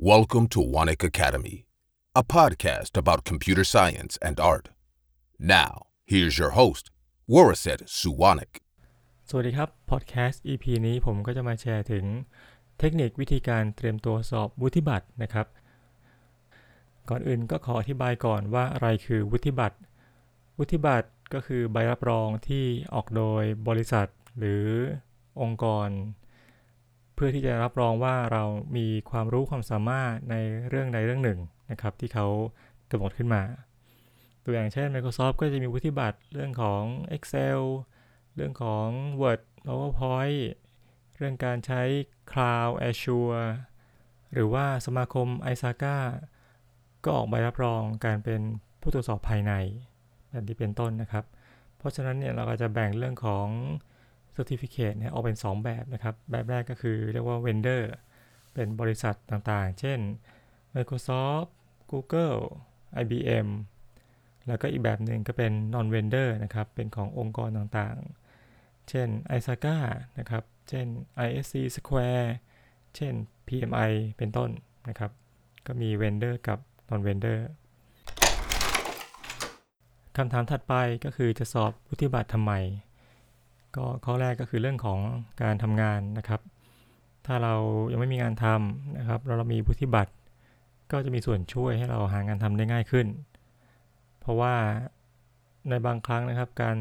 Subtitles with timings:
[0.00, 1.66] Welcome to Wanik Academy,
[2.14, 4.68] a podcast about computer science and art.
[5.40, 6.92] Now, here's your host,
[7.28, 8.52] Waraset Suwanik.
[9.28, 12.04] สวัสดีครับ พอดแคสต์ EP นี้ผมก็จะมาแชร์ถึง
[12.78, 15.46] เทคนิควิธีการเตรียมตัวสอบวุฒิบัตรนะครับ
[17.08, 19.76] ก่อนอื่นก็ขออธิบายก่อนว่าอะไรคือวุฒิบัตร
[20.58, 24.08] วุฒิบัตรก็คือใบรับรองที่ออกโดยบริษัท
[24.38, 24.64] หรือ
[25.42, 25.88] องค์กร
[27.18, 28.44] เพื่อที่จะรับรองว่าเรา
[28.76, 30.34] มีความรู้ความสามารถใน
[30.68, 31.40] เรื่องใดเรื่องหนึ่ง
[31.70, 32.26] นะครับที่เขา
[32.90, 33.42] กำหนดขึ้นมา
[34.44, 36.82] ตัวอย่างเช่น Microsoft ก็จะมีวุฒิบัตรเรื่องของ
[37.16, 37.60] Excel
[38.34, 38.86] เรื่องของ
[39.20, 40.42] Word PowerPoint
[41.16, 41.82] เรื่องการใช้
[42.30, 43.46] Cloud Azure
[44.32, 45.96] หรือว่าสมาคม i s a k a
[47.04, 48.40] ก็ออกใบรับรองการเป็น
[48.80, 49.52] ผู้ตรวจสอบภายใน
[50.30, 51.24] แบบที่เป็นต้นนะครับ
[51.78, 53.46] เพราะฉะนั้นเนี่ยเราก็จะแบ่งเรื่องของ
[54.38, 57.82] Certificate เนี่ยออกเป็น 2 แบบนะครับ แบบแรกก็คือเรียกว่า Vendor
[58.54, 59.98] เป็นบริษัทต่างๆ เช่น
[60.74, 61.48] Microsoft
[61.92, 62.40] Google
[63.02, 63.48] IBM
[64.46, 69.76] แล้วก็อีกแบบหนึ่งก็เป็น non-vendor นะครับ เป็นขององค์กรต่างๆ เช่น i s a k a
[70.18, 70.86] นะครับ เช่น
[71.26, 72.26] ISC Square
[72.96, 73.14] เช่น
[73.48, 74.50] PMI เป็นต้น
[74.88, 75.10] นะครับ
[75.66, 76.58] ก็มี vendor กับ
[76.90, 77.40] non-vendor
[80.16, 80.74] คำถามถัดไป
[81.04, 82.52] ก็คือจะสอบวุฒิบัตรทำไม
[83.76, 84.98] ก็ข้อแรกก็คือเรื่องของ
[85.42, 86.40] การทำงานนะครับ
[87.26, 87.54] ถ้าเรา
[87.92, 90.12] ยังไม่มีงานทำนะครับ เราเรามีวุฒิบัตร
[90.92, 93.06] ก็จะมีส่วนช่วยให้เราหางานทำได้ง่ายขึ้น
[94.20, 94.54] เพราะว่า
[95.68, 96.76] ในบางครั้งนะครับ การ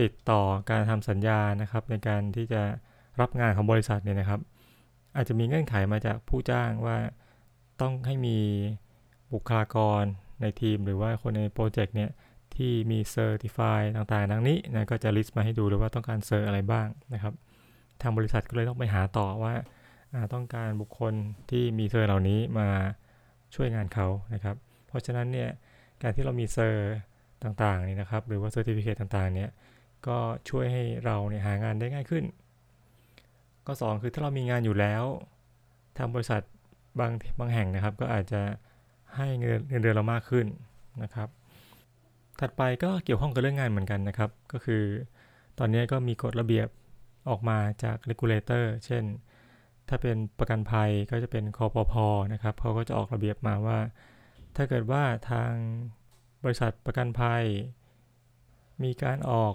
[0.00, 2.62] ติดต่อการทำสัญญานะครับ ในการที่จะ
[3.20, 4.40] รับงานของบริษัทเนี่ยนะครับ
[5.16, 6.96] อาจจะมีเงื่อนไขมาจากผู้จ้างว่า
[7.80, 8.38] ต้องให้มี
[9.32, 10.02] บุคลากร
[10.40, 12.10] ในทีมหรือว่าคนในโปรเจกต์เนี่ย
[12.58, 17.34] ที่มี certify ต่างๆ ดังนี้นะก็จะ list มาให้ดูเลยว่าต้องการ cert อะไรบ้างนะครับ
[18.02, 19.54] ทางบริษัทก็เลยต้องไปหาต่อว่า
[20.34, 21.14] ต้องการบุคคล
[21.50, 22.68] ที่มี cert เหล่านี้มา
[23.54, 24.56] ช่วยงานเขานะครับ
[24.88, 25.50] เพราะฉะนั้นเนี่ย
[26.02, 26.94] การที่เรามี cert
[27.42, 29.50] ต่างๆนี่นะครับ หรือว่า certificate ต่างๆเนี่ย
[30.06, 30.18] ก็
[30.50, 32.24] ช่วยให้เราเนี่ยหางานได้ง่ายขึ้น
[33.66, 35.04] ก็ 2 คือถ้าเรามีงานอยู่แล้ว
[35.98, 36.42] ทางบริษัท
[37.00, 38.40] บางบางแห่งนะครับ ก็อาจจะ
[39.16, 40.46] ให้เงินเงินเดือนเรามากขึ้น
[41.02, 41.28] นะครับ
[42.40, 44.82] ถัดไปก็เกี่ยวข้องกับเรื่องงานเหมือนกันนะครับ ก็คือ
[45.58, 46.68] ตอนนี้ก็มีกฎระเบียบ
[47.30, 49.04] ออกมาจาก regulator เช่น
[49.88, 53.78] ถ้าเป็นประกันภัยก็จะเป็นคอปพอนะครับเขาก็จะออกระเบียบมาว่า
[54.56, 55.52] ถ้าเกิดว่าทาง
[56.44, 57.44] บริษัทประกันภัย
[58.82, 59.54] มีการออก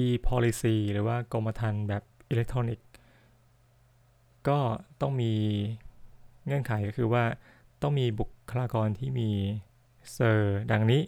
[0.00, 2.88] e-policy หรือว่ากรมธรรม์แบบอิเล็กทรอนิกส์
[4.48, 4.58] ก็
[5.00, 5.32] ต้องมี
[6.46, 7.24] เงื่อนไขก็คือว่า
[7.82, 9.30] ต้องมีบุคลากรที่มี
[10.12, 11.02] cert ดังนี้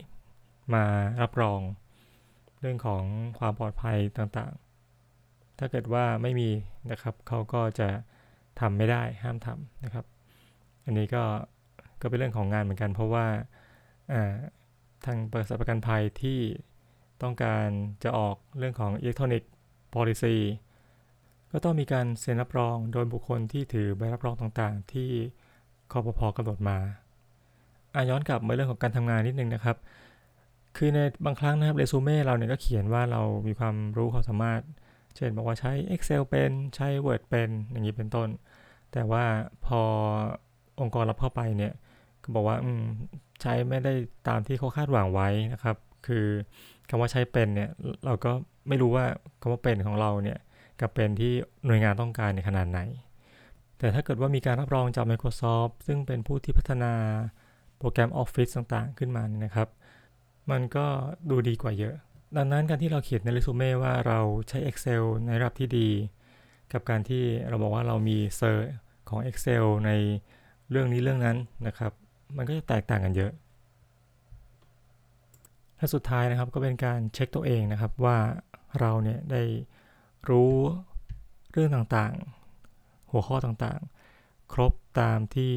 [0.74, 0.84] มา
[1.22, 1.60] รับรอง
[2.60, 3.04] เรื่องของ
[3.38, 6.50] ความปลอดภัยต่างๆ ถ้าเกิดว่าไม่มี
[6.90, 7.88] นะครับเขาก็จะ
[8.60, 10.04] ทำไม่ได้ห้ามทำนะครับ
[10.84, 11.24] อันนี้ก็
[12.00, 13.26] ก็เป็นเรื่องของงานเหมือนกัน เพราะว่า
[15.04, 16.38] ทางบริษัทประกันภัยที่
[17.22, 17.66] ต้องการ
[18.04, 19.44] จะออกเรื่องของ Electronic
[19.94, 20.36] Policy
[21.52, 25.10] ก็ต้องมีการเซ็นรับรองโดยบุคคลที่ถือใบรับรองต่างๆ ที่
[25.92, 26.78] คอปพอกำหนดมา
[27.94, 29.76] อาย้อนกลับมาเรื่องของการทำงานนิดนึงนะครับ
[30.76, 34.60] คือในบางครั้งนะครับเรซูเม่เราเนี่ยก็เขียนว่าเรามีความรู้ความสามารถ
[35.16, 38.28] เช่นบอกว่าใช้ Excel เป็นใช้ Word เป็นอย่างนี้เป็นต้น
[38.92, 39.24] แต่ว่า
[39.66, 39.80] พอ
[40.80, 41.72] องค์กรรับเข้าไปเนี่ย
[42.22, 42.56] ก็บอกว่า
[43.40, 43.92] ใช้ไม่ได้
[44.28, 45.76] ตามที่เขาคาดหวังไว้นะครับ
[46.06, 46.26] คือ
[46.88, 47.70] คำว่าใช้เป็นเนี่ย
[48.06, 48.32] เราก็
[48.68, 49.04] ไม่รู้ว่า
[49.40, 50.38] คำว่าเป็นของเราเนี่ย
[50.80, 51.32] กับเป็นที่
[51.66, 52.80] หน่วยงานต้องการในขนาดไหน
[53.78, 56.92] แต่ถ้าเกิดว่ามีการรับรองจาก Microsoft ซึ่งเป็นผู้ที่พัฒนา
[57.78, 59.68] โปรแกรม Office ต่างๆ ขึ้นมานี่นะครับ
[60.50, 60.86] มันก็
[61.30, 61.94] ดูดีกว่าเยอะ
[62.36, 64.18] ดังนั้นการที่เราเขียนในเรซูเม่ว่าเรา
[64.48, 65.88] ใช้ Excel ในระดับที่ดี
[66.72, 68.70] กับการที่เราบอกว่าเรามีเซอร์
[69.08, 69.90] ของ Excel ใน
[70.70, 71.92] เรื่องนี้เรื่องนั้นนะครับ
[72.36, 73.32] มันก็จะแตกต่างกันเยอะ
[75.76, 78.18] และสุดท้ายนะครับก็เป็นการเช็คตัวเองนะครับว่า
[78.80, 79.42] เราเนี่ยได้
[80.28, 80.52] รู้
[81.52, 85.52] เรื่องต่างๆ หัวข้อต่างๆ ครบตามที่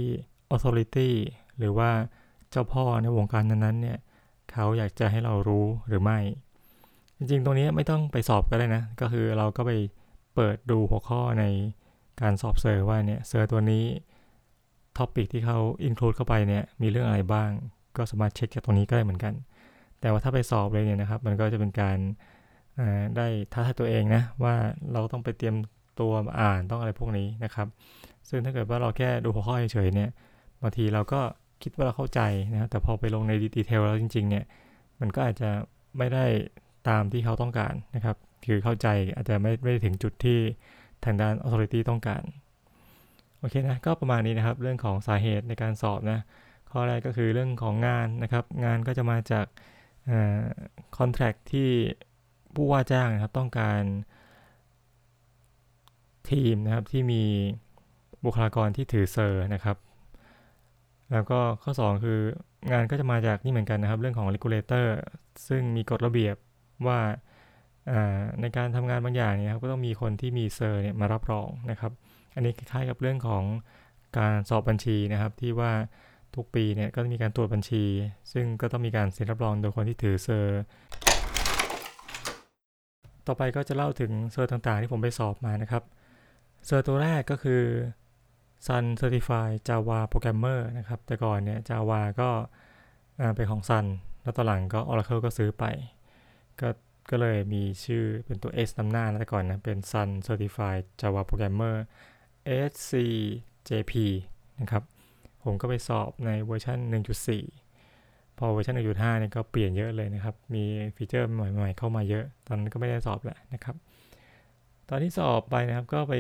[0.53, 1.09] authority
[1.57, 1.91] หรือว่า
[2.49, 3.99] เจ้าพ่อในวงการนั้นๆเนี่ย
[4.53, 6.19] เขาอยากจะให้เรารู้หรือไม่
[7.17, 9.71] จริงๆ ตรงนี้ไม่ต้องไปสอบก็ได้นะ ก็คือเราก็ไป
[10.35, 11.43] เปิดดูหัวข้อใน
[12.21, 13.85] การสอบ cert ว่าเนี่ย cert ตัวนี้
[14.97, 17.49] topic ที่เขา include เข้าไปเนี่ยมีเรื่องอะไรบ้าง
[17.97, 19.33] ก็สามารถเช็คจากตรงนี้ก็ได้เหมือนกัน
[19.99, 21.97] แต่ว่าถ้าไปสอบเลยเนี่ยนะครับ มันก็จะเป็นการ
[23.17, 24.55] ได้ท้าทายตัวเองนะว่า
[24.93, 25.55] เราต้องไปเตรียม
[25.99, 27.67] ตัวอ่านต้องอะไรพวกนี้นะครับ
[28.29, 30.09] ซึ่งถ้าเกิดว่าเราแค่ดูหัวข้อเฉยๆเนี่ย
[30.61, 31.21] บางทีเราก็
[31.63, 32.21] คิดว่าเราเข้าใจ
[32.53, 34.45] นะครับแต่พอไปลงในดีเทลแล้วจริง ๆ เนี่ย
[34.99, 35.49] มันก็อาจจะ
[35.97, 36.25] ไม่ได้
[36.89, 40.39] ตามที่เขาต้องการนะครับ คือเข้าใจอาจจะไม่ไม่ถึงจุดที่
[41.05, 42.23] ทางด้าน authority ต้องการ
[43.39, 46.19] โโอเคนะ ก็ประมาณนี้นะครับ เรื่องของสาเหตุในการสอบนะ
[46.71, 49.45] ข้อแรกก็คือเรื่องของงานนะครับ งานก็จะมาจาก
[50.97, 51.69] คอนแทคที่
[52.55, 53.81] ผู้ว่าจ้างนะครับ ต้องการ
[56.29, 57.23] ทีมนะครับที่มี
[58.25, 59.77] บุคลากรที่ถือ cert นะครับ
[61.13, 62.19] แล้วก็ข้อ 2 คือ
[62.71, 64.85] งานก็จะมาจากนี่เหมือนกันนะครับ เรื่องของ regulator
[65.47, 66.35] ซึ่งมีกฎระเบียบ
[66.87, 66.99] ว่า
[68.41, 71.91] ในการทำงานบางอย่างเนี่ยครับก็ต้องมีคนที่มี cert เนี่ยมารับรองนะครับ
[72.35, 73.43] อันนี้คล้ายๆกับเรื่องของ
[74.17, 75.71] การสอบบัญชีนะครับ ที่ว่า
[76.35, 77.83] ทุกปีเนี่ยก็มีการตรวจบัญชี
[78.33, 80.61] ซึ่งก็ต้องมีการเซ็นรับรองโดยคนที่ถือ cert
[83.27, 85.83] ต่อไปก็จะเล่าถึง cert ต่างๆ ที่ผมไปสอบมานะครับ
[86.65, 87.61] cert ตัวแรกก็คือ
[88.65, 92.29] Sun Certified Java Programmer นะครับ แต่ก่อนเนี่ย Java ก็
[93.35, 93.85] เป็นของ Sun
[94.21, 95.65] แล้วตอนหลังก็ Oracle ก็ซื้อไป
[96.61, 96.69] ก็
[97.09, 101.75] ก็เลยมีชื่อเป็นตัว S นำหน้าแต่ก่อนนะ เป็น Sun Certified Java Programmer
[102.69, 103.93] SCJP
[104.61, 104.83] นะครับ
[105.43, 106.77] ผมก็ไปสอบในเวอร์ชัน
[107.59, 110.63] 1.4 พอเวอร์ชัน1.5เนี่ยก็เปลี่ยนเยอะเลยนะครับ มี
[110.95, 113.75] feature ใหม่ๆเข้ามาเยอะ ตอนนั้นก็ไม่ได้สอบแหละนะครับ
[114.89, 116.13] ตอนที่สอบไปนะครับก็ไป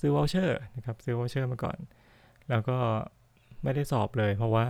[0.00, 1.78] ซื้อ voucher นะครับซื้อ voucher มาก่อน
[2.50, 2.76] แล้วก็
[3.62, 4.66] ไม่ได้สอบเลย เพราะว่า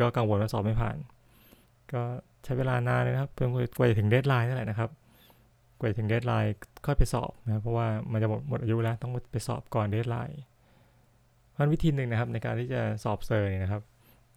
[0.00, 0.96] ก็กังวลว่าสอบไม่ผ่าน
[1.92, 2.02] ก็
[2.44, 4.90] ใช้เวลานานเลยนะครับเพื่อกว่าถึง deadline นั่นแหละนะครับ
[5.78, 6.54] กว่าถึง deadline
[6.86, 10.38] ค่อยไปสอบนะเพราะว่ามันจะหมดหมดอายุแล้วต้องไปสอบก่อน deadline
[11.58, 13.82] มันวิธีหนึ่งนะครับ ในการที่จะสอบ cert นี่นะครับ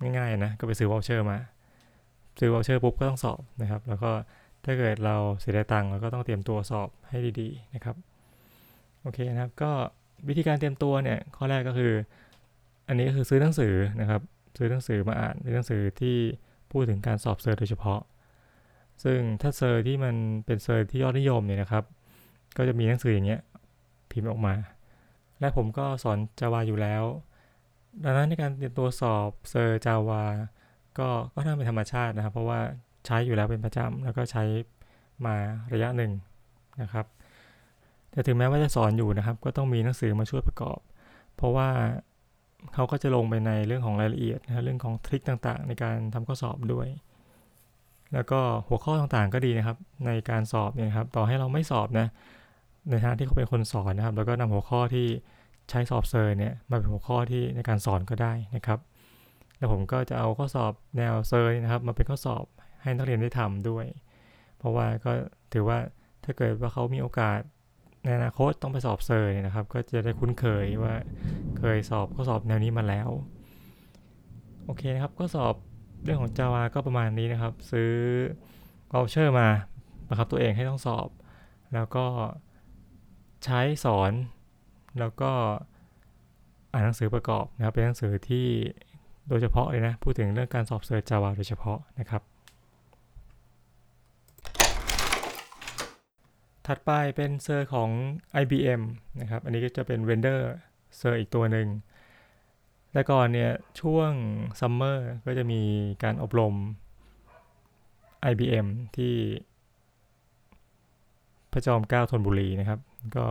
[0.01, 1.37] ง่ายๆนะก็ไปซื้อ voucher มา
[2.39, 4.11] ซื้อ voucher ปุ๊บก็ต้องสอบนะครับ แล้วก็
[4.65, 7.95] ถ้าเกิดเราเสียดายตังค์เราก็ต้องเตรียมตัวสอบให้ดีๆนะครับ
[9.01, 9.71] โอเคนะครับ ก็
[10.27, 11.91] วิธีการเตรียมตัวเนี่ย ข้อแรกก็คือ
[12.87, 14.21] อันนี้ก็คือซื้อหนังสือนะครับ
[14.57, 16.17] ซื้อหนังสือมาอ่านซื้อหนังสือที่
[16.71, 18.01] พูดถึงการสอบ cert โดยเฉพาะ
[19.03, 20.15] ซึ่งถ้า cert ที่มัน
[20.45, 21.83] เป็น cert ที่ยอดนิยมเนี่ยนะครับ
[22.57, 23.41] ก็จะมีหนังสืออย่างเงี้ย
[24.11, 24.53] พิมพ์ออกมา
[25.39, 27.03] และผมก็สอนจาวาอยู่แล้ว
[28.03, 30.23] ดังนั้นในการเตรียมตัวสอบเซอร์จาวา
[30.97, 32.59] ก็ก็ทำเป็นธรรมชาตินะครับ เพราะว่า
[33.05, 34.43] ใช้อยู่แล้วเป็นประจำแล้วก็ใช้
[35.25, 35.35] มา
[35.73, 36.11] ระยะหนึ่ง
[36.81, 37.05] นะครับ
[38.11, 40.79] แต่ถึงแม้ว่าจะสอนอยู่นะครับ ก็ต้องมีหนังสือมาช่วยประกอบ
[41.35, 41.69] เพราะว่า
[42.73, 46.87] เขาก็จะลงไปในเรื่องของรายละเอียดนะเรื่องของทริคต่างๆ ในการทำข้อสอบด้วย
[48.13, 52.07] แล้วก็หัวข้อต่างๆก็ดีนะครับ ในการสอบเนี่ยครับ ต่อให้เราไม่สอบนะ
[52.89, 55.07] ในทางที่เขาเป็นคนสอนนะครับ แล้วก็นำหัวข้อที่
[55.69, 58.79] ใช้สอบ cert เนี่ยมาเป็นหัวข้อที่ในการสอนก็ได้นะครับ
[59.57, 62.45] แล้วผมก็จะเอาข้อสอบแนว cert นะครับ มาเป็นข้อสอบ
[62.83, 63.85] ให้นักเรียนได้ทำด้วย
[64.57, 65.11] เพราะว่าก็
[65.53, 65.77] ถือว่า
[66.23, 67.39] ถ้าเกิดว่าเขามีโอกาส
[68.03, 70.93] ในอนาคตต้องไปสอบ cert เนี่ยนะครับ ก็จะได้คุ้นเคยว่า
[71.59, 73.09] เคยสอบข้อสอบแนวนี้มาแล้ว
[74.65, 75.55] โอเคนะครับ ก็สอบ
[76.03, 77.91] เรื่องของ Java ก็ประมาณนี้นะครับ ซื้อ
[78.91, 79.47] voucher มา
[80.07, 81.07] บังคับตัวเองให้ต้องสอบ
[81.73, 82.05] แล้วก็
[83.45, 84.11] ใช้สอน
[84.99, 85.31] แล้วก็
[86.71, 88.47] อ่านหนังสือประกอบนะครับ เป็นหนังสือที่
[89.29, 92.21] โดยเฉพาะเลยนะ พูดถึงเรื่องการสอบเซอร์ Java โดยเฉพาะนะครับ
[96.67, 97.89] ถัดไปเป็น cert ของ
[98.41, 98.81] IBM
[99.21, 101.67] นะครับ อันนี้ก็จะเป็น vendor cert อีกตัวหนึ่ง
[102.91, 103.51] แต่ก่อนเนี่ย
[103.81, 104.11] ช่วง
[104.59, 105.61] summer ก็จะมี
[106.03, 106.55] การอบรม
[108.31, 108.67] IBM
[108.97, 109.15] ที่
[111.51, 112.79] พระจอมเกล้าธนบุรีนะครับ
[113.15, 113.25] ก็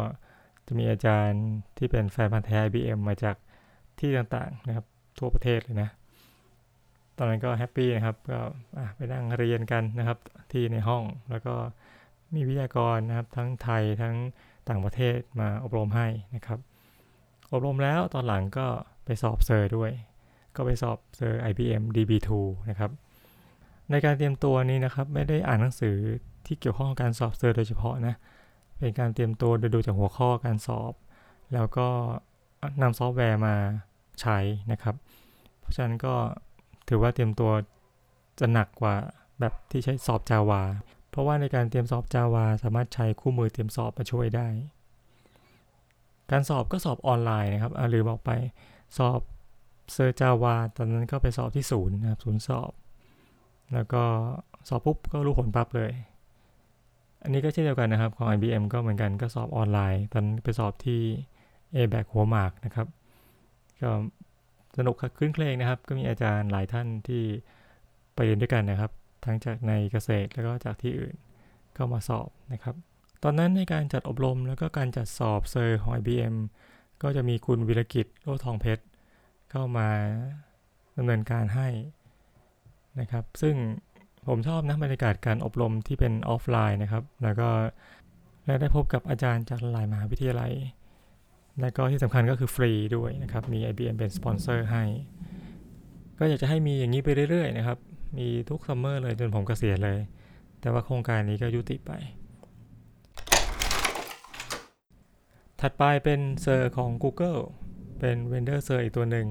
[0.67, 1.44] จะมีอาจารย์
[1.78, 3.37] ที่เป็นแฟนพันธุ์แท้ IBM มาจาก
[3.99, 4.87] ที่ต่างๆนะครับ
[5.18, 5.90] ทั่วประเทศเลยนะ
[7.16, 8.40] ตอนนั้นก็ happy นะครับ ก็
[8.97, 10.18] ไปนั่งเรียนกันนะครับ
[10.52, 11.54] ที่ในห้องแล้วก็
[12.35, 14.17] มีวิทยากรนะครับ ทั้งไทยทั้ง
[14.69, 16.59] ต่างประเทศมาอบรมให้นะครับ
[17.53, 18.67] อบรมแล้วตอนหลังก็
[19.05, 19.91] ไปสอบเซอร์ด้วย
[20.57, 22.31] ก็ไปสอบเซอร์ IBM DB2
[22.71, 22.91] นะครับ
[23.91, 25.97] ในการเตรียมตัวนี้นะครับ ไม่ได้อ่านหนังสือ
[26.47, 28.15] ที่เกี่ยวข้องกับการสอบ cert โดยเฉพาะนะ
[28.79, 30.93] เป็นการเตรียมตัวโดยดูจากหัวข้อการสอบ
[31.55, 31.89] แล้วก็
[32.83, 33.55] นำซอฟต์แวร์มา
[34.21, 34.39] ใช้
[34.73, 34.95] นะครับ
[35.61, 36.15] เพราะฉะนั้นก็
[36.89, 37.51] ถือว่าเตรียมตัว
[38.41, 38.95] จะหนักกว่า
[39.41, 40.61] แบบที่ใช้สอบ Java
[41.12, 44.49] เพราะว่าในการเตรียมสอบ Java สามารถใช้คู่มือเตรียมสอบมาช่วยได้
[46.31, 48.31] การสอบก็สอบออนไลน์นะครับลืมบอกไป
[48.99, 49.21] สอบ
[49.92, 52.73] cert Java ตอนนั้นก็ไปสอบที่ศูนย์นะครับศูนย์สอบ
[53.75, 54.02] แล้วก็
[54.69, 55.92] สอบปุ๊บก็รู้ผลปั๊บเลย
[57.23, 61.00] อันนี้ก็เช่นเดียวกันนะครับของ IBM ก็เหมือนกันก็สอบออนไลน์ ตอนไปสอบที่
[61.75, 62.87] a b a c หัวหมากนะครับ
[63.83, 63.90] ก็
[64.76, 67.23] สนุกครื้นเครงนะครับ ก็มีอาจารย์หลายท่านที่
[68.14, 68.90] ไปเรียนด้วยกันนะครับ
[69.25, 71.14] ทั้งจากในเกษตรแล้วก็จากที่อื่น
[71.76, 72.75] ก็มาสอบนะครับ
[73.23, 76.35] ตอนนั้นในการจัดอบรมแล้วก็การจัดสอบ cert ของ IBM
[77.02, 78.83] ก็จะมีคุณวิรกิจโลทองเพชร
[79.50, 79.88] เข้ามา
[80.97, 81.69] ดำเนินการให้
[83.00, 83.55] นะครับ ซึ่ง
[84.29, 87.49] ผมชอบนะบรรยากาศการอบรมที่เป็นออฟไลน์นะครับ แล้วก็
[88.47, 90.52] และได้พบกับอาจารย์จากหลายมหาวิทยาลัย
[91.61, 94.85] และก็ที่สำคัญก็คือฟรีด้วยนะครับ มี IBM เป็นสปอนเซอร์ให้
[96.19, 97.79] ก็อยากจะให้มีอย่างนี้ไปเรื่อยๆนะครับ
[98.16, 99.99] มีทุก summer เลยจนผมเกษียณเลย
[100.61, 101.92] แต่ว่าโครงการนี้ก็ยุติไป
[105.61, 107.40] ถัดไปเป็นเซอร์ของ Google
[107.99, 109.26] เป็น Vendor เซอร์อีกตัวหนึ่ง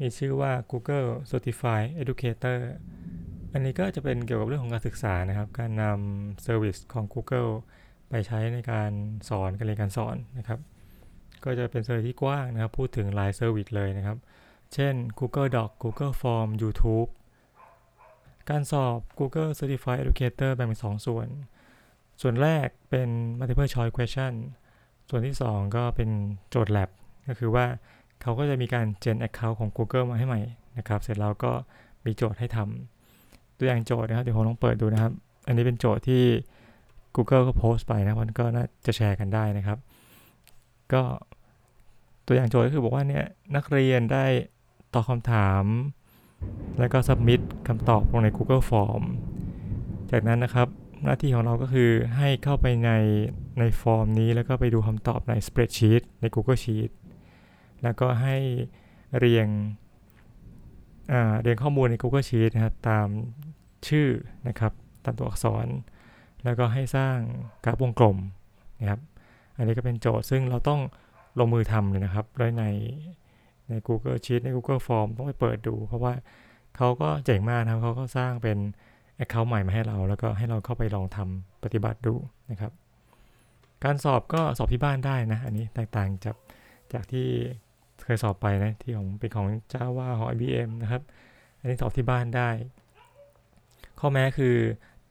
[0.00, 2.58] มีชื่อว่า Google Certified Educator
[3.52, 7.50] อันนี้ก็จะเป็นเกี่ยวกับเรื่องของการศึกษานะครับ การนำ service ของ Google
[8.10, 8.90] ไปใช้ในการ
[9.28, 10.60] สอนการเรียนการสอนนะครับ
[11.44, 14.18] ก็จะเป็น cert ที่กว้างนะครับ พูดถึงหลาย service เลยนะครับ
[14.74, 17.08] เช่น Google Doc Google Form YouTube
[18.50, 21.28] การสอบ Google Certified Educator แบ่งเป็น 2 ส่วน
[22.22, 23.08] ส่วนแรกเป็น
[23.38, 24.32] multiple choice question
[25.08, 26.10] ส่วนที่ 2 ก็เป็น
[26.50, 26.88] โจทย์ lab
[27.28, 27.66] ก็คือว่า
[28.22, 30.40] เขาก็จะมีการ gen account ของ Google มาให้ใหม่
[30.78, 31.52] นะครับ เสร็จแล้วก็
[32.04, 35.12] มีโจทย์ให้ทำตัวอย่างโจทย์นะครับ เดี๋ยวผมลองเปิดดูนะครับ
[35.46, 36.22] อันนี้เป็นโจทย์ที่
[37.16, 39.78] Google ก็โพสต์ไปนะมันก็น่าจะแชร์กันได้นะครับ
[40.92, 41.02] ก็
[42.26, 43.24] ตัวอย่างโจทย์ก็คือบอกว่าเนี่ย
[43.56, 44.24] นักเรียนได้
[44.94, 45.64] ตอบคำถาม
[46.78, 49.02] แล้วก็ submit คำตอบลงใน Google Form
[50.10, 50.68] จากนั้นนะครับ
[51.04, 52.90] หน้าที่ของเราก็คือให้เข้าไปใน
[53.58, 56.90] ในฟอร์มนี้แล้วก็ไปดูคำตอบใน Spreadsheet ใน Google Sheet
[57.82, 58.36] แล้วก็ให้
[59.18, 59.48] เรียง
[61.42, 63.08] เรียงข้อมูลใน Google Sheet นะครับตาม
[63.88, 64.08] ชื่อ
[64.48, 64.72] นะครับ
[65.04, 65.66] ตามตัวอักษร
[66.44, 67.16] แล้วก็ให้สร้าง
[67.64, 68.18] กราฟวงกลม
[68.80, 69.00] นะครับ
[69.56, 70.80] อันนี้ก็เป็นโจทย์ซึ่งเราต้อง
[71.38, 72.64] ลงมือทำเลยนะครับด้วยใน
[73.72, 76.12] ใน Google Sheet ใน Google Form ต้องไปเปิดดู เพราะว่า
[76.76, 78.58] เขาก็เจ๋งมากนะครับเขาก็สร้างเป็น
[79.20, 82.14] Account ใหม่มาให้เรา แล้วก็ให้เราเข้าไปลองทำปฏิบัติดู
[82.50, 82.72] นะครับ
[83.84, 86.36] การสอบก็สอบที่บ้านได้นะ อันนี้แตกต่างจาก
[86.92, 87.26] จากที่
[88.04, 91.02] เคยสอบไปนะที่ของเป็นของ Java ของ IBM นะครับ
[91.58, 92.48] อันนี้สอบที่บ้านได้
[94.00, 94.54] ข้อแม้คือ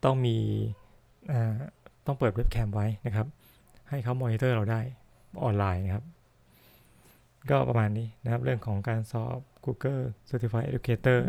[0.06, 0.38] ต้องมี
[2.06, 3.28] ต้องเปิดเว็บแคมไว้นะครับ
[3.90, 4.82] ให้เขามอนิเตอร์เราได้
[5.44, 6.04] ออนไลน์นะครับ
[7.50, 11.20] ก็ประมาณนี้นะครับ เรื่องของการสอบ Google Certified Educator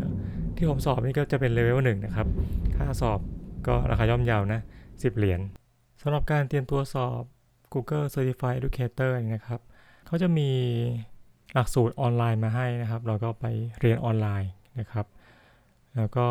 [0.55, 2.27] ที่ผมสอบนี่ก็จะเป็นเลเวลหนึ่งนะครับ
[2.75, 3.19] ค่าสอบ
[3.67, 5.41] ก็ราคาย่อมเยานะ 10 เหรียญ
[6.01, 7.21] สำหรับการเตรียมตัวสอบ
[7.73, 9.61] Google Certified Educator นะครับ
[10.07, 10.49] เขาจะมี
[11.53, 13.45] หลักสูตรออนไลน์มาให้นะครับ เราก็ไป
[13.79, 15.05] เรียนออนไลน์นะครับ
[15.97, 16.25] แล้วก็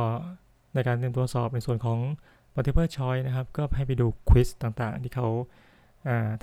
[0.75, 1.99] ในการเตรียมตัวสอบในส่วนของ
[2.55, 5.29] multiple choice นะครับ ก็ให้ไปดู quiz ต่างๆ ที่เขา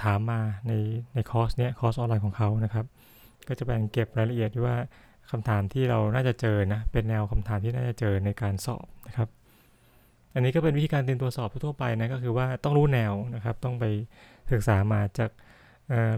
[0.04, 0.74] ถามมาใน
[1.16, 2.86] ในคอร์สเนี้ยคอร์สออนไลน์ของเขานะครับ
[3.48, 4.76] ก็จะแบ่งเก็บรายละเอียดว่า
[5.32, 9.30] คำถามที่เราน่าจะเจอนะเป็นแนวคำถามที่น่าจะเจอในการสอบนะครับ
[10.34, 13.86] อันนี้ก็เป็นวิธีการเตรียมตัวสอบทั่วไปนะก็คือว่าต้องรู้แนวนะครับ ต้องไป
[14.52, 15.32] ศึกษามาจาก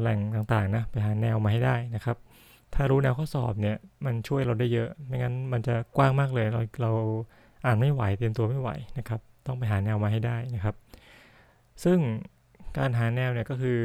[0.01, 2.17] แหล่งต่างๆนะไปหาแนวมาให้ได้นะครับ
[2.73, 6.91] ถ้ารู้แนวข้อสอบเนี่ยมันช่วยเราได้เยอะ ไม่งั้นมันจะกว้างมากเลยเราเรา
[7.65, 10.75] อ่านไม่ไหวเตรียมตัวไม่ไหวนะครับ ต้องไปหาแนวมาให้ได้นะครับ
[11.83, 11.97] ซึ่ง
[12.77, 13.79] การหาแนวเนี่ยก็คือ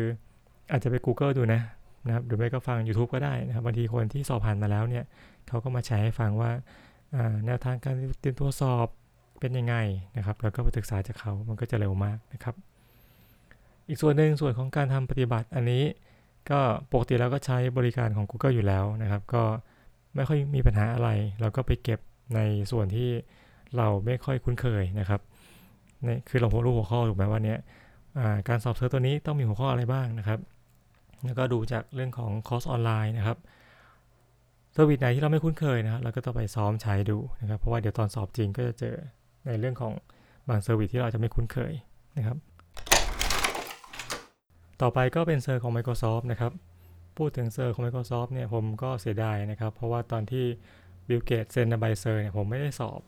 [0.70, 1.60] อาจจะไป Google ดูนะ
[2.06, 5.04] นะครับหรือไม่ก็ฟัง YouTube ก็ได้นะครับบางทีคนที่สอบผ่านมาแล้วเนี่ย
[5.48, 6.50] เขาก็มาแชร์ให้ฟังว่า
[7.46, 8.88] แนวทางการเตรียมตัวสอบ
[9.40, 9.76] เป็นยังไง
[10.16, 12.54] นะครับแล้วก็ไปศึกษาจากเขามันก็จะเร็วมากนะครับ
[13.88, 15.82] อีกส่วนหนึ่งส่วนของการทำปฏิบัติอันนี้
[16.50, 16.60] ก็
[16.92, 19.42] ปกติเราก็ใช้บริการของ Google อยู่แล้วนะครับ ก็
[20.14, 21.10] ไม่ค่อยมีปัญหาอะไร
[21.40, 22.00] เราก็ไปเก็บ
[22.34, 23.10] ในส่วนที่
[23.76, 25.20] เราไม่ค่อยคุ้นเคยนะครับ
[26.06, 27.58] นี่คือเรารู้หัวข้อถูกไหมว่าเนี้ย
[28.48, 30.38] การสอบ cert ตัวนี้ต้องมีหัวข้ออะไรบ้างนะครับ
[31.24, 33.38] แล้วก็ดูจากเรื่องของคอร์สออนไลน์นะครับ
[34.72, 38.96] service ไหนที่เราไม่คุ้นเคยนะครับเราก็ต้องไปซ้อมใช้ดูนะครับ เพราะว่าเดี๋ยวตอนสอบจริงก็จะเจอ
[39.46, 39.92] ในเรื่องของ
[40.48, 41.72] บาง service ที่เราจะไม่คุ้นเคย
[42.16, 42.36] นะครับ
[44.82, 46.52] ต่อไปก็เป็น cert ของ Microsoft นะครับ
[47.18, 50.44] พูดถึง cert ของ Microsoft เนี่ยผมก็เสียดายนะครับ เพราะว่าตอนที่
[51.08, 53.00] Bill Gates เซ็นใบ cert เนี่ยผมไม่ได้สอบ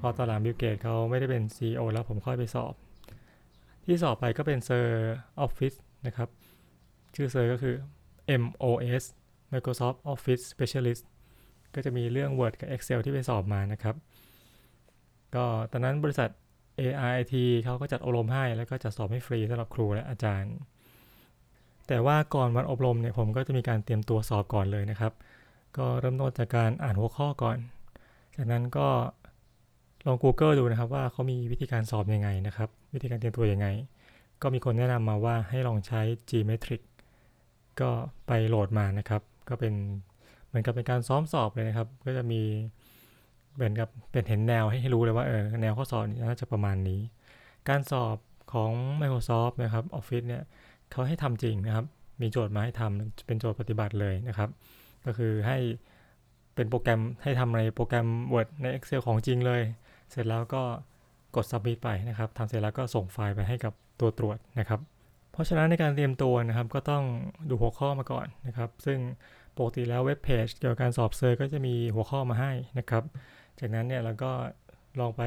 [0.00, 2.74] พอตอนหลัง Bill Gates เขาไม่ได้เป็น CEO แล้วผมค่อยไปสอบ
[3.84, 5.74] ที่สอบไปก็เป็น cert Office
[6.06, 6.28] นะครับ
[7.20, 7.74] ชื่อ cert ก็คือ
[8.42, 9.04] MOS
[9.52, 11.02] Microsoft Office Specialist
[11.74, 13.94] ก็จะมีเรื่อง Word กับ Excel ที่ไปสอบมานะครับ
[15.34, 16.28] ก็ตอนนั้นบริษัท
[16.80, 17.34] AIT
[17.64, 20.54] เขาก็จัดอบรมให้ แล้วก็จัดสอบให้ฟรีสำหรับครูและอาจารย์
[21.88, 25.12] แต่ว่าก่อนวันอบรมเนี่ยผมก็จะมีการเตรียมตัวสอบก่อนเลยนะครับ
[25.76, 27.58] ก็เริ่มต้นจากการอ่านหัวข้อก่อน
[28.36, 28.88] จากนั้นก็
[30.06, 33.66] ลอง Google ดูนะครับว่าเขามีวิธีการสอบยังไงนะครับ วิธีการเตรียมตัวยังไง
[34.42, 36.00] ก็มีคนแนะนำมาว่าให้ลองใช้
[36.30, 36.80] Gmetric
[37.80, 37.90] ก็
[38.26, 39.74] ไปโหลดมานะครับ ก็เป็น
[40.48, 42.42] เหมือนกับเป็นการซ้อมสอบเลยนะครับ ก็จะมี
[43.54, 47.00] เหมือนกับเป็นเห็นแนวให้รู้เลยว่าเออแนวข้อสอบน่าจะประมาณนี้
[47.68, 48.16] การสอบ
[48.52, 50.42] ของ Microsoft นะครับ Office เนี่ย
[50.90, 51.86] เขาให้ทำจริงนะครับ
[52.20, 54.48] มีโจทย์มาให้ทำเป็นโจทย์ปฏิบัติเลยนะครับ
[55.04, 55.58] ก็คือให้
[56.54, 59.62] เป็นโปรแกรมให้ทำในโปรแกรม Word ใน Excel ของจริงเลย
[60.10, 60.62] เสร็จแล้วก็
[61.36, 64.80] กด submit ไปนะครับทำเสร็จแล้วก็ส่งไฟล์ไปให้กับตัวตรวจนะครับ
[65.32, 67.04] เพราะฉะนั้นในการเตรียมตัวนะครับก็ต้อง
[67.48, 68.98] ดูหัวข้อมาก่อนนะครับ ซึ่ง
[69.56, 73.04] ปกติแล้วเว็บเพจเกี่ยวกับการสอบเซอร์ก็จะมีหัวข้อมาให้นะครับ
[73.58, 74.32] จากนั้นเนี่ยเราก็
[75.00, 75.22] ลองไป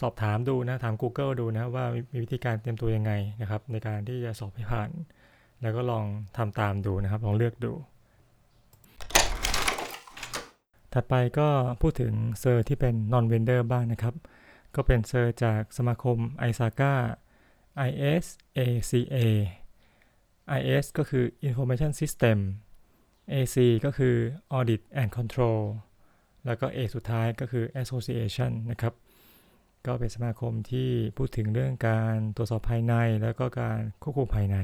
[0.00, 4.90] สอบถามดูนะถาม Google ดูนะว่ามีวิธีการเตรียมตัวยังไงนะครับ ในการที่จะสอบให้ผ่าน
[5.62, 6.04] แล้วก็ลอง
[6.36, 7.72] ทำตามดูนะครับ ลองเลือกดู
[10.92, 11.48] ถัดไปก็
[11.82, 14.14] พูดถึงเซอร์ที่เป็น non vendor บ้างนะครับ
[14.74, 16.16] ก็เป็นเซอร์จากสมาคม
[16.48, 16.92] i s a k a
[17.86, 19.16] ISACA
[20.58, 22.38] IS ก็คือ Information System
[23.32, 24.16] AC ก็คือ
[24.56, 25.60] Audit and Control
[26.46, 28.94] แล้วก็ A สุดท้ายก็คือ Association นะครับ
[29.86, 34.56] ก็เป็นสมาคมที่พูดถึงเรื่องการตรวจสอบภายใน แล้วก็การควบคุมภายใน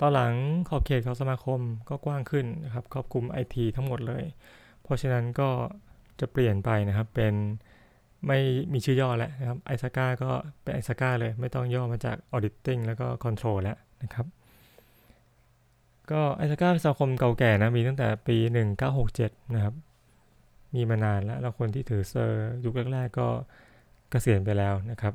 [0.00, 0.34] ตอนหลัง
[0.68, 4.24] ขอบเขตของสมาคมก็กว้างขึ้นนะครับ ครอบคลุม IT ทั้งหมดเลย
[4.82, 5.50] เพราะฉะนั้นก็
[6.20, 7.34] จะเปลี่ยนไปนะครับเป็น
[8.26, 8.38] ไม่
[8.72, 10.30] มีชื่อย่อแล้วนะครับ ISACA ก็
[10.62, 14.26] เป็น ISACA เลย ไม่ต้องย่อมาจาก auditing แล้วก็ control แล้วนะครับ
[16.10, 18.36] ก็ ISACA เป็นสมาคมเก่าแก่นะ มีตั้งแต่ปี
[18.96, 19.74] 1967 นะครับ
[20.74, 23.28] มีมานานแล้ว แล้วคนที่ถือ cert ยุคแรกๆก็
[24.10, 25.14] เกษียณไปแล้วนะครับ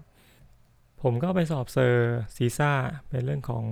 [1.02, 2.72] ผมก็ไปสอบ cert CISA
[3.10, 3.66] เป็นเรื่องของ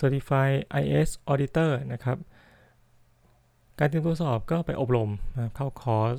[0.00, 2.18] Certified IS Auditor นะครับ
[3.78, 6.16] การเตรียมตัวสอบก็ไปอบรมนะเข้าคอร์ส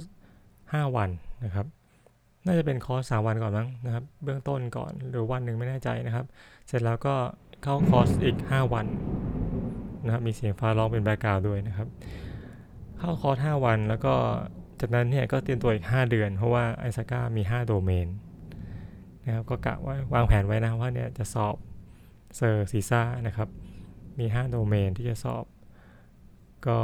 [0.48, 1.10] 5 วัน
[1.44, 1.68] นะครับ
[2.46, 6.26] น่าจะเป็นคอร์สสามวันก่อนมั้งนะครับ เบื้องต้นก่อนหรือวันหนึ่งไม่แน่ใจนะครับ
[6.68, 7.16] เสร็จแล้วก็
[7.64, 8.86] เข้าคอร์สอีก 5 วัน
[10.06, 11.88] นะครับมีเสียงฟ้าร้องเป็น background ด้วยนะครับ
[12.98, 14.14] เข้าคอร์ส5วันแล้วก็
[14.80, 18.08] จากนั้นเนี่ยก็เตรียมตัวอีก 5 เดือน เพราะว่า ISACA มี 5 โดเมน
[19.26, 21.56] นะครับก็กะว่าวางแผนไว้นะว่าเนี่ยจะสอบ
[22.36, 23.50] cert CISAนะครับ
[24.20, 25.46] มี 5 โดเมนที่จะสอบ
[26.68, 26.78] ก็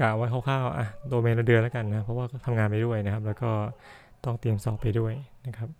[0.00, 3.50] กะไว้คร่าวๆอะโดเมนละเดือนแล้วกันนะเพราะว่าทำงานไปด้วยนะครับ แล้วก็
[4.24, 5.14] ต้องเตรียมสอบไปด้วย
[5.46, 5.70] นะครับ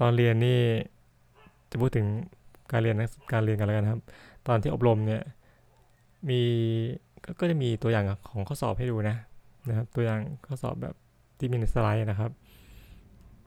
[0.00, 0.60] ตอนเรียนนี่
[1.70, 2.06] จะพูดถึง
[2.72, 2.96] การเรียน
[3.32, 4.00] การเรียนกันแล้วกันครับ
[4.46, 5.22] ตอนที่อบรมเนี่ย
[6.28, 6.40] มี
[7.40, 9.16] ก็จะมีตัวอย่างของข้อสอบให้ดูนะ
[9.68, 10.94] นะครับตัวอย่างข้อสอบแบบ
[11.38, 12.30] ที่มีในสไลด์นะครับ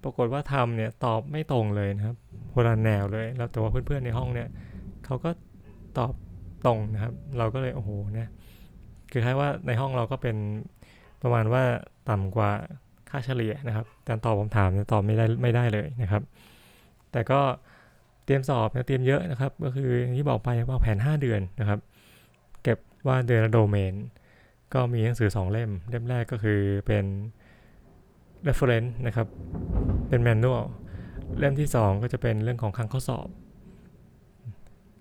[0.03, 2.15] ปรากฏว่าทำเนี่ยตอบไม่ตรงเลยนะครับ
[2.53, 4.47] คนละแนวเลยแล้วแต่ว่าเพื่อนๆในห้องเนี่ย
[5.05, 5.29] เขาก็
[5.97, 6.13] ตอบ
[6.65, 8.31] ตรงนะครับ เราก็เลยโอ้โหนะ
[9.11, 10.35] คือคล้ายว่าในห้องเราก็เป็น
[11.21, 11.63] ประมาณว่า
[12.09, 12.51] ต่ำกว่า
[13.11, 16.23] ค่าเฉลี่ยนะครับการตอบคำถามตอบไม่ได้ไม่ได้เลยนะครับ
[17.11, 17.39] แต่ก็
[18.25, 21.79] เตรียมสอบเตรียมเยอะนะครับ ก็คือที่บอกไปว่าแผน 5 เดือนนะครับ
[22.63, 23.93] เก็บว่าเดือนละโดเมน
[24.73, 27.05] ก็มีหนังสือ 2 เล่ม เล่มแรกก็คือเป็น
[28.47, 29.27] reference นะครับ
[30.09, 30.63] เป็น manual
[31.39, 33.27] เล่มที่ 2 ก็จะเป็นเรื่องของครั้งข้อสอบ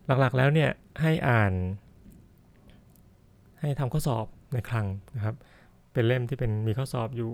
[0.07, 0.71] หลักๆแล้วเนี่ย
[1.03, 1.53] ให้อ่าน
[3.61, 5.35] ให้ทำข้อสอบในครั้งนะครับ
[5.93, 7.31] เป็นเล่มที่เป็นมีข้อสอบอยู่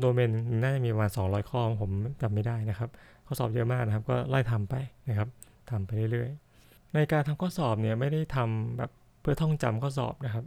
[0.00, 0.30] โดเมน
[0.62, 1.90] น่าจะมีประมาณ 200 ข้อผม
[2.22, 2.90] จำไม่ได้นะครับ
[3.26, 4.74] ข้อสอบเยอะมากนะครับ ก็ไล่ทำไป
[5.08, 5.28] นะครับ
[5.70, 10.44] ทำไปเรื่อยๆ ในการทำข้อสอบเนี่ยไม่ได้ทำแบบเพื่อท่องจำข้อสอบนะครับ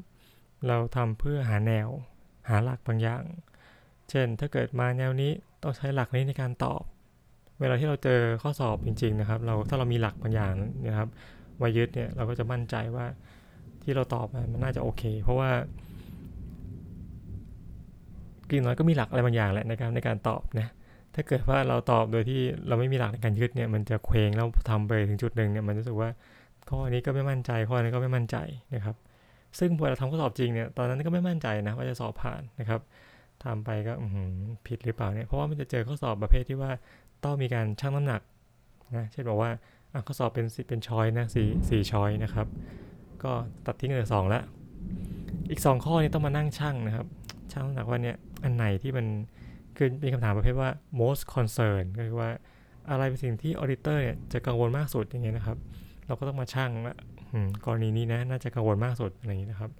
[0.67, 1.87] เราทำเพื่อหาแนว
[2.49, 3.23] หาหลักบางอย่าง
[4.09, 5.31] เช่น ถ้าเกิดมาแนวนี้
[5.63, 6.83] ต้องใช้หลักนี้ในการตอบ
[7.59, 10.53] เวลาที่เราเจอข้อสอบจริง ๆนะครับ เราถ้าเรามีหลักบางอย่าง
[10.87, 11.09] นะครับ
[11.57, 13.05] ไว้ยึดเนี่ยเราก็จะมั่นใจว่า
[13.83, 15.49] ที่เราตอบมันน่าจะโอเค เพราะว่า
[18.51, 20.67] กินน้อยก็มีหลักอะไรบางอย่างแหละในการในการตอบนะ
[21.15, 26.09] ถ้าเกิดว่าเราตอบโดยที่เราไม่มีหลักในการยึดเนี่ยมันจะเคว้งแล้วทำไปถึงจุดหนึ่งเนี่ยมันรู้สึกว่า
[26.69, 28.37] ข้อนี้ก็ไม่มั่นใจข้อนี้ก็ไม่มั่นใจ
[28.75, 28.95] นะครับ
[29.59, 32.81] ซึ่งพอเราทำข้อสอบจริงเนี่ยตอนนั้นก็ไม่มั่นใจนะว่าจะสอบผ่านนะครับ
[33.43, 33.93] ทำไปก็
[34.67, 36.71] ผิดหรือเปล่าเนี่ยเพราะว่ามันจะเจอข้อสอบประเภทที่ว่า
[37.23, 38.21] ต้องมีการชั่งน้ำหนัก
[38.97, 39.49] นะเช่นบอกว่า
[40.07, 42.47] ข้อสอบเป็นเป็นชอยนะสี่สี่ชอยนะครับ
[43.23, 43.31] ก็
[43.65, 44.41] ตัดทิ้งเหลือสองละ
[45.49, 47.05] อีก 2 ข้อนี้ต้องมานั่งชั่งนะครับ
[47.51, 49.05] ชั่งน้ำหนักว่าเนี่ยอันไหนที่มัน
[49.77, 50.69] คือมีคำถามประเภทว่า
[51.01, 52.29] most concern ก็คือว่า
[52.89, 55.57] อะไรเป็นสิ่งที่ auditor เนี่ยจะกังวลมากสุดอย่างเงี้ยนะครับ
[56.07, 56.95] เราก็ต้องมาช่างว่า
[57.65, 59.71] กรณีนี้นะน่าจะกังวลมากสุดอะไรอย่างนี้ยนะครับ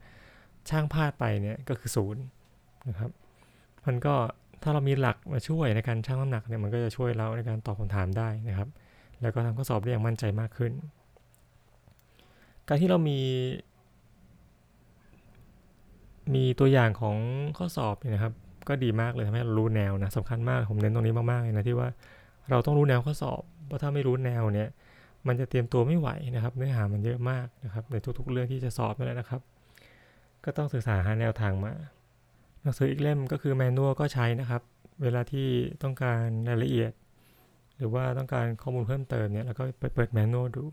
[0.70, 2.24] ช่างพลาดไปเนี่ยก็คือศูนย์
[2.90, 3.12] นะครับ
[3.86, 4.14] มันก็
[4.64, 8.70] ถ้าเรามีหลักมาช่วยในการชั่งน้ำหนักเนี่ยมันก็จะช่วยเราในการตอบคำถามได้นะครับ
[9.22, 10.72] แล้วก็ทำข้อสอบได้อย่างมั่นใจมากขึ้น
[12.68, 13.20] การที่เรามี
[16.36, 17.18] มีตัวอย่างของ
[17.58, 18.34] ข้อสอบนะครับ
[18.68, 21.90] ก็ดีมากเลยทำให้เรารู้แนวนะสำคัญมากผมเน้นตรงนี้มากๆเลยนะที่ว่า
[22.50, 24.70] เราต้องรู้แนวข้อสอบเพราะถ้าไม่รู้แนวเนี่ย
[25.28, 29.42] มันจะเตรียมตัวไม่ไหวนะครับ เนื้อหามันเยอะมากนะครับ ในทุก ๆ เรื่องที่จะสอบนั่นแหละนะครับ
[30.46, 31.74] ก็ต้องศึกษาหาแนวทางมา
[32.62, 34.62] หนังสืออีกเล่มก็คือแมนนวลก็ใช้นะครับ
[35.04, 35.48] เวลาที่
[35.84, 36.92] ต้องการรายละเอียด
[37.78, 40.64] หรือว่าต้องการข้อมูลเพิ่มเติมเนี่ยเราก็ไปเปิดแมนนวลดู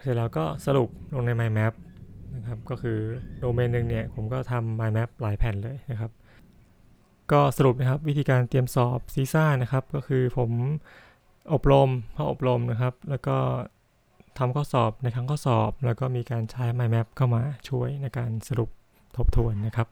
[0.00, 1.72] เสร็จแล้วก็สรุปลงใน mind map
[2.36, 2.98] นะครับก็คือ
[3.38, 6.10] โดเมนหนึ่งเนี่ยผมก็ทำ mind map หลายแผ่นเลยนะครับ
[7.32, 10.50] ก็สรุปนะครับวิธีการเตรียมสอบซีซ่านะครับ ก็คือผม
[11.52, 13.36] อบรมพออบรมนะครับ แล้วก็
[14.38, 18.70] ทำข้อสอบในครั้งข้อสอบ แล้วก็มีการใช้ mind map เข้ามาช่วยในการสรุป
[19.16, 19.88] ทบทวนนะครับ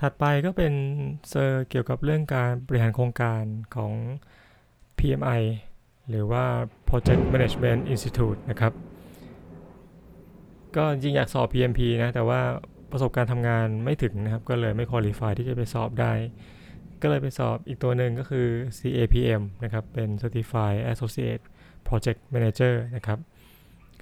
[0.00, 0.74] ถัดไปก็เป็น
[1.28, 3.42] เซอร์เกี่ยวกับเรื่องการบริหารโครงการ
[3.74, 3.92] ของ
[4.98, 5.42] PMI
[6.08, 6.44] หรือว่า
[6.88, 8.72] Project Management Institute นะครับ
[10.76, 12.40] ก็จริงอยากสอบ PMP นะ แต่ว่า
[12.92, 16.12] ประสบการณ์ทำงานไม่ถึงนะครับ ก็เลยไม่คุริฟายที่จะไปสอบได้
[17.02, 18.46] ก็เลยไปสอบอีกตัวหนึ่งก็คือ
[18.78, 21.42] CAPM นะครับ เป็น Certified Associate
[21.88, 23.18] Project Manager นะครับ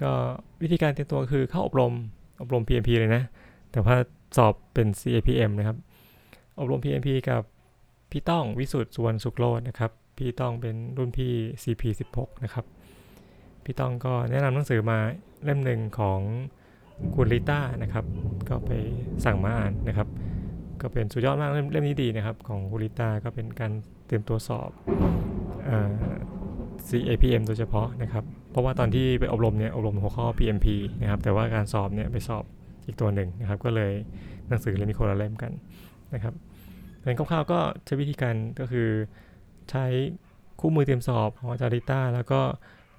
[0.01, 0.11] ก็
[0.61, 1.93] วิธีการเตรียมตัวคือเข้าอบรม
[2.41, 3.23] อบรม PMP เลยนะ
[3.71, 3.95] แต่ว่า
[4.37, 5.77] สอบเป็น CAPM นะครับ
[6.59, 7.43] อบรม PMP กับ
[8.11, 12.65] พี่ต้องวิสุทธ์สุวรรณสุขโลดนะครับ พี่ต้องเป็นรุ่นพี่ CP16 นะครับ
[13.63, 14.99] พี่ต้องก็แนะนำหนังสือมา
[15.43, 16.19] เล่มหนึ่งของ
[17.15, 18.05] คุณลิต้านะครับ
[18.49, 18.71] ก็ไป
[19.25, 20.07] สั่งมาอ่านนะครับ
[20.81, 23.71] ก็เป็นสุดยอดมากเล่มนี้ดีนะครับ ของคุณลิต้าก็เป็นการ
[24.05, 24.69] เตรียมตัวสอบ
[26.87, 30.67] CAPM โดยเฉพาะนะครับ เพราะว่าตอนที่ไปอบรมเนี่ยอบรมหัวข้อ PMP
[31.01, 32.43] นะครับ แต่ว่าการสอบเนี่ยไปสอบ
[32.85, 33.91] อีกตัวหนึ่งนะครับ ก็เลย
[34.47, 35.51] หนังสือเลยมีคนละเล่มกัน
[36.13, 36.33] นะครับ
[37.03, 38.89] เป็นคร่าวๆก็ใช้วิธีการก็คือ
[39.71, 39.85] ใช้
[40.59, 42.41] คู่มือเตรียมสอบของอาจารย์ริต้าแล้วก็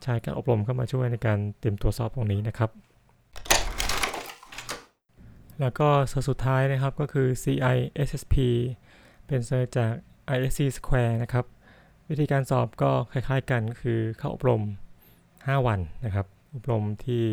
[0.03, 2.71] ใช้การอบรมเข้ามาช่วยในการเตรียมตัวสอบตรงนี้นะครับ
[5.63, 8.35] แล้วก็เซอร์สุดท้ายนะครับก็คือ CISSP
[9.27, 9.93] เป็นเซอร์จาก
[10.35, 11.45] ISC Square นะครับ
[12.11, 14.63] วิธีการสอบก็คล้าย ๆ กันคือเข้าอบรม
[15.15, 17.25] 5 วันนะครับ อบรมที่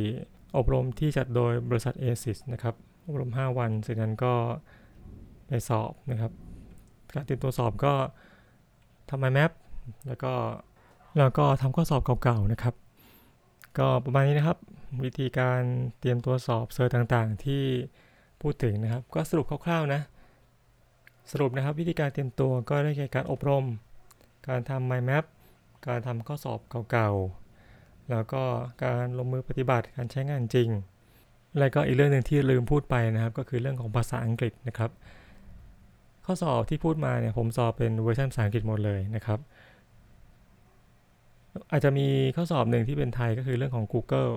[0.57, 2.75] อบรมที่จัดโดยบริษัท ASIS นะครับ
[3.07, 4.33] อบรม 5 วันเสร็จนั้นก็
[5.47, 6.31] ไปสอบนะครับ
[7.13, 7.93] การเตรียมตัวสอบก็
[9.09, 9.51] ทำ mind map
[10.07, 10.33] แล้วก็
[11.19, 12.75] แล้วก็ทำข้อสอบเก่าๆนะครับ
[13.77, 14.57] ก็ประมาณนี้นะครับ
[15.03, 15.61] วิธีการ
[15.99, 17.63] เตรียมตัวสอบเซอร์ต่างๆ ที่
[18.41, 20.01] พูดถึงนะครับ ก็สรุปคร่าวๆนะ
[21.31, 23.65] สรุปนะครับวิธีการเตรียมตัวก็ได้แก่การอบรม
[24.47, 25.25] การทำ mind map
[25.87, 26.59] การทำข้อสอบ
[26.91, 28.43] เก่าๆ แล้วก็
[28.83, 30.69] การลงมือปฏิบัติการใช้งานจริง
[31.59, 34.91] แล้วก็อีกเรื่องหนึ่งที่ลืมพูดไปนะครับ ก็คือเรื่องของภาษาอังกฤษนะครับ
[36.25, 39.39] ข้อสอบที่พูดมาเนี่ยผมสอบเป็นเวอร์ชันภาษาอังกฤษหมดเลยนะครับ
[41.71, 44.31] อาจจะมีข้อสอบหนึ่งที่เป็นไทยก็คือเรื่องของ Google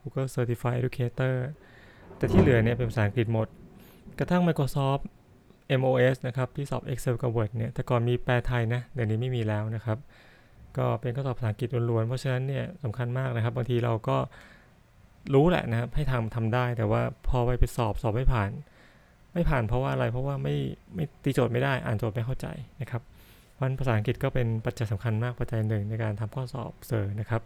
[0.00, 1.34] Google Certified Educator
[2.18, 3.48] แต่ที่เหลือเนี่ยเป็นภาษาอังกฤษหมด
[4.18, 5.02] กระทั่ง Microsoft
[5.80, 9.98] MOS นะครับ ที่สอบ Excel กับ Word เนี่ยแต่ก่อนมีแปลไทยนะ เดี๋ยวนี้ไม่มีแล้วนะครับ
[10.78, 14.16] ก็เป็นข้อสอบภาษาอังกฤษล้วนๆ เพราะฉะนั้นเนี่ยสำคัญมากนะครับ บางทีเราก็
[15.34, 18.50] รู้แหละนะครับให้ทำทำได้ แต่ว่าพอไปไปสอบสอบไม่ผ่าน
[19.34, 20.56] ไม่ผ่านเพราะว่าอะไรเพราะว่าไม่
[20.94, 22.46] ไม่ตีโจทย์ไม่ได้อ่านโจทย์ไม่เข้าใจ
[22.80, 23.02] นะครับ
[23.52, 27.42] เพราะภาษาอังกฤษก็เป็นปัจจัยสำคัญมากปัจจัยหนึ่งในการทำข้อสอบเซอร์นะครับ